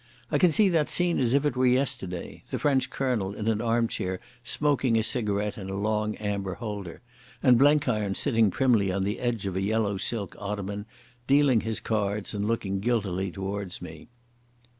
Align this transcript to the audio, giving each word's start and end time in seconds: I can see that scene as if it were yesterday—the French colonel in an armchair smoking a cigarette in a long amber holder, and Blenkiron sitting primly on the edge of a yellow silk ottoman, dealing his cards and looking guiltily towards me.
I 0.31 0.39
can 0.39 0.51
see 0.51 0.67
that 0.69 0.89
scene 0.89 1.19
as 1.19 1.35
if 1.35 1.45
it 1.45 1.55
were 1.55 1.67
yesterday—the 1.67 2.57
French 2.57 2.89
colonel 2.89 3.35
in 3.35 3.47
an 3.47 3.61
armchair 3.61 4.19
smoking 4.43 4.97
a 4.97 5.03
cigarette 5.03 5.59
in 5.59 5.69
a 5.69 5.75
long 5.77 6.15
amber 6.15 6.55
holder, 6.55 7.01
and 7.43 7.55
Blenkiron 7.55 8.15
sitting 8.15 8.49
primly 8.49 8.91
on 8.91 9.03
the 9.03 9.19
edge 9.19 9.45
of 9.45 9.55
a 9.55 9.61
yellow 9.61 9.97
silk 9.97 10.35
ottoman, 10.39 10.87
dealing 11.27 11.61
his 11.61 11.79
cards 11.79 12.33
and 12.33 12.45
looking 12.47 12.79
guiltily 12.79 13.29
towards 13.29 13.79
me. 13.79 14.07